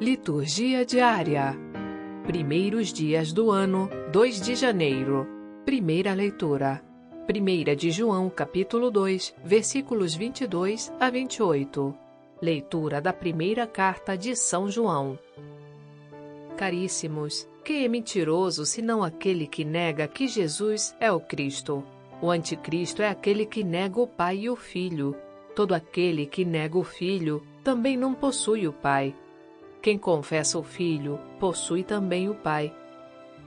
[0.00, 1.56] Liturgia diária.
[2.26, 5.24] Primeiros dias do ano, 2 de janeiro.
[5.64, 6.82] Primeira leitura.
[7.28, 11.94] 1 de João, capítulo 2, versículos 22 a 28.
[12.42, 15.16] Leitura da primeira carta de São João.
[16.56, 21.84] Caríssimos, que é mentiroso senão aquele que nega que Jesus é o Cristo?
[22.20, 25.14] O anticristo é aquele que nega o Pai e o Filho.
[25.54, 29.14] Todo aquele que nega o Filho também não possui o Pai.
[29.84, 32.74] Quem confessa o Filho, possui também o Pai.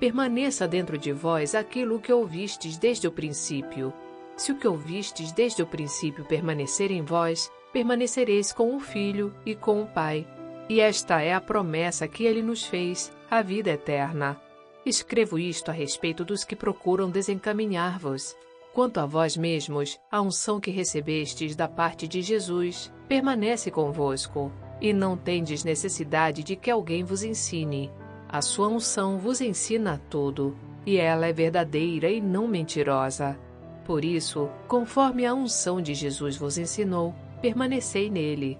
[0.00, 3.92] Permaneça dentro de vós aquilo que ouvistes desde o princípio.
[4.36, 9.54] Se o que ouvistes desde o princípio permanecer em vós, permanecereis com o Filho e
[9.54, 10.26] com o Pai.
[10.68, 14.36] E esta é a promessa que ele nos fez, a vida eterna.
[14.84, 18.36] Escrevo isto a respeito dos que procuram desencaminhar-vos.
[18.72, 24.50] Quanto a vós mesmos, a unção que recebestes da parte de Jesus permanece convosco,
[24.80, 27.90] e não tendes necessidade de que alguém vos ensine.
[28.28, 33.38] A sua unção vos ensina tudo, e ela é verdadeira e não mentirosa.
[33.84, 38.58] Por isso, conforme a unção de Jesus vos ensinou, permanecei nele.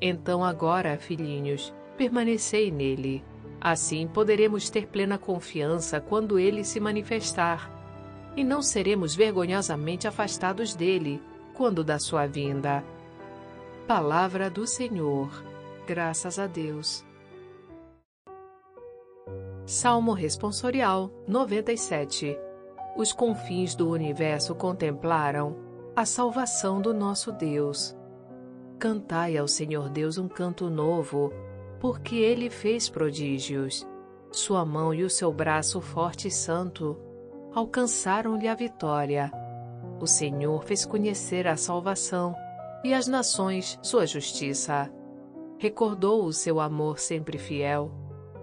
[0.00, 3.24] Então agora, filhinhos, permanecei nele.
[3.60, 7.76] Assim poderemos ter plena confiança quando ele se manifestar
[8.36, 11.20] e não seremos vergonhosamente afastados dele
[11.54, 12.84] quando da sua vinda.
[13.86, 15.30] Palavra do Senhor.
[15.86, 17.06] Graças a Deus.
[19.64, 22.36] Salmo Responsorial 97
[22.96, 25.56] Os confins do universo contemplaram
[25.94, 27.96] a salvação do nosso Deus.
[28.76, 31.32] Cantai ao Senhor Deus um canto novo,
[31.78, 33.86] porque ele fez prodígios.
[34.32, 36.98] Sua mão e o seu braço forte e santo
[37.54, 39.30] alcançaram-lhe a vitória.
[40.00, 42.34] O Senhor fez conhecer a salvação
[42.86, 44.88] e as nações sua justiça.
[45.58, 47.90] Recordou o seu amor sempre fiel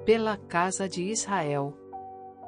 [0.04, 1.74] pela casa de Israel.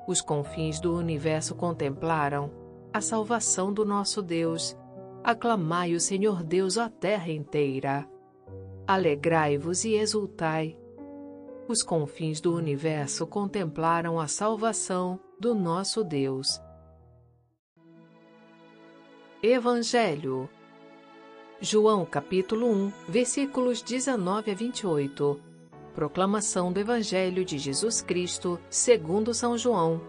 [0.06, 2.52] Os confins do universo contemplaram
[2.92, 4.78] a salvação do nosso Deus.
[5.24, 8.06] Aclamai o Senhor Deus a terra inteira.
[8.86, 10.78] Alegrai-vos e exultai.
[11.66, 16.62] Os confins do universo contemplaram a salvação do nosso Deus.
[19.42, 20.50] Evangelho
[21.66, 25.42] João capítulo 1, versículos 19 a 28.
[25.96, 30.00] Proclamação do Evangelho de Jesus Cristo, segundo São João.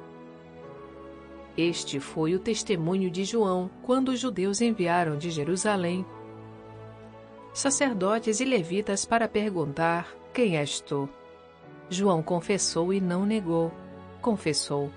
[1.56, 6.04] Este foi o testemunho de João quando os judeus enviaram de Jerusalém
[7.54, 11.08] sacerdotes e levitas para perguntar: Quem és tu?
[11.88, 13.72] João confessou e não negou.
[14.20, 14.90] Confessou: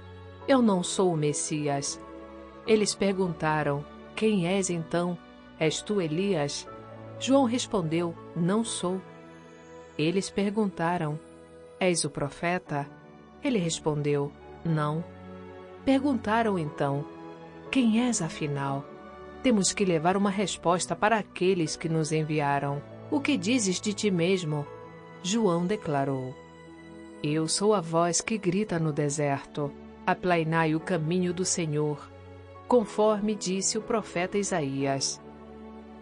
[0.45, 2.01] eu não sou o Messias.
[2.67, 5.17] Eles perguntaram: Quem és então?
[5.59, 6.67] És tu Elias?
[7.19, 9.01] João respondeu: Não sou.
[9.97, 11.19] Eles perguntaram:
[11.79, 12.87] És o profeta?
[13.43, 14.31] Ele respondeu:
[14.63, 15.03] Não.
[15.83, 17.05] Perguntaram então:
[17.71, 18.85] Quem és afinal?
[19.43, 22.81] Temos que levar uma resposta para aqueles que nos enviaram.
[23.11, 24.65] O que dizes de ti mesmo?
[25.21, 26.33] João declarou:
[27.21, 29.71] Eu sou a voz que grita no deserto
[30.09, 32.09] aplainai o caminho do Senhor,
[32.67, 35.21] conforme disse o profeta Isaías.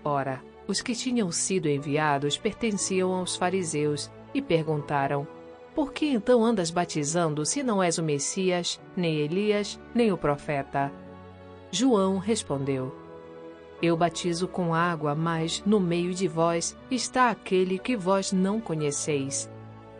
[0.04, 5.28] Ora, os que tinham sido enviados pertenciam aos fariseus e perguntaram:
[5.74, 10.92] Por que então andas batizando se não és o Messias, nem Elias, nem o profeta?
[11.72, 12.94] João respondeu:
[13.82, 19.50] Eu batizo com água, mas no meio de vós está aquele que vós não conheceis,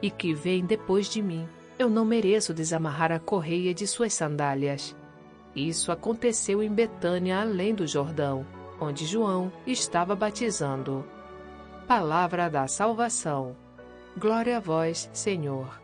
[0.02, 1.48] e que vem depois de mim
[1.80, 4.96] eu não mereço desamarrar a correia de suas sandálias.
[5.56, 8.46] Isso aconteceu em Betânia, além do Jordão,
[8.80, 11.06] onde João estava batizando.
[11.88, 13.56] Palavra da salvação.
[14.18, 15.82] Glória a vós, Senhor.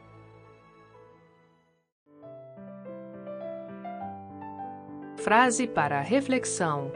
[5.17, 6.91] Frase para reflexão.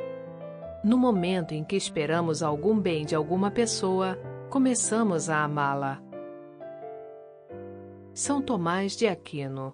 [0.84, 4.19] No momento em que esperamos algum bem de alguma pessoa,
[4.50, 6.02] começamos a amá-la.
[8.13, 9.74] São Tomás de Aquino.